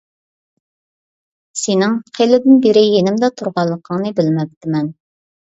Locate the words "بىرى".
2.65-2.83